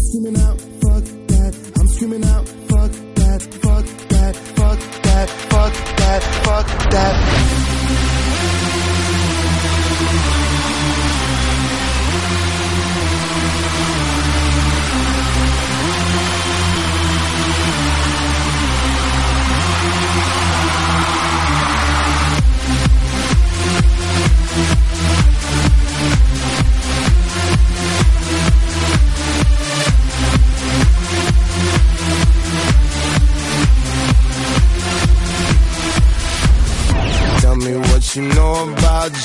I'm 0.00 0.06
screaming 0.06 0.40
out, 0.40 0.58
fuck 0.58 1.04
that. 1.28 1.54
I'm 1.78 1.88
screaming 1.88 2.24
out, 2.24 2.48
fuck 2.48 2.90
that, 3.16 3.42
fuck 3.60 3.84
that, 4.08 4.34
fuck 4.34 4.78
that, 5.02 5.28
fuck 5.28 5.72
that, 5.98 6.22
fuck 6.42 6.66
that. 6.90 7.20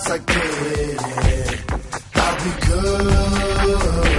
Once 0.00 0.10
I 0.10 0.18
get 0.18 0.36
it. 0.36 1.60
I'll 2.14 2.36
be 2.44 2.50
good. 2.66 4.09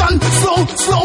Ocean 0.00 0.20
slow, 0.20 0.64
flow. 0.66 0.97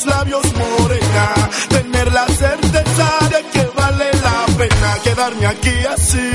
Tus 0.00 0.06
labios 0.06 0.42
morena, 0.54 1.34
tener 1.68 2.12
la 2.12 2.26
certeza 2.26 3.18
de 3.30 3.42
que 3.52 3.70
vale 3.76 4.10
la 4.22 4.46
pena 4.56 4.98
quedarme 5.02 5.46
aquí 5.46 5.74
así, 5.92 6.30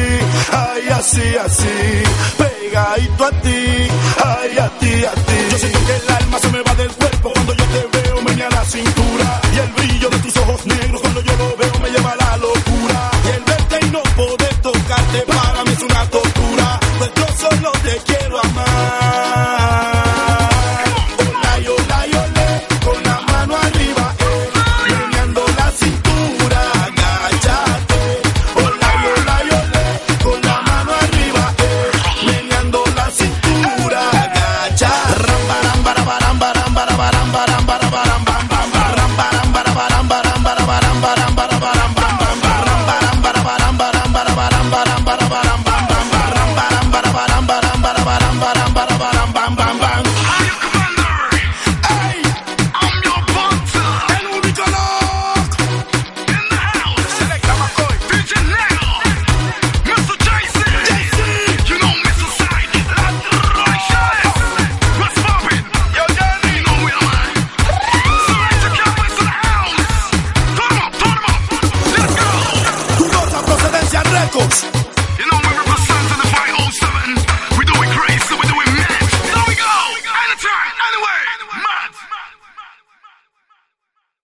ay 0.52 0.90
así, 0.90 1.36
así, 1.36 2.04
pegadito 2.38 3.26
a 3.26 3.32
ti, 3.32 3.88
ay 4.24 4.58
a 4.58 4.70
ti, 4.80 5.06
a 5.06 5.14
ti. 5.14 5.38
Yo 5.52 5.58
siento 5.58 5.80
que 5.88 5.96
el 5.96 6.16
alma 6.16 6.40
se 6.40 6.52
me 6.52 6.62
va 6.62 6.76
del 6.76 6.92
cuerpo 6.92 7.32
cuando 7.34 7.54
yo 7.54 7.66
te 7.66 7.98
veo, 7.98 8.22
me 8.22 8.36
la 8.36 8.66
cintura 8.66 9.42
y 9.54 9.58
el 9.60 9.72
brillo 9.74 10.10
de 10.10 10.20
tus 10.20 10.38
ojos 10.38 10.66
negros 10.66 11.02
cuando 11.02 11.22
yo 11.22 11.36
lo 11.38 11.58
veo 11.58 11.65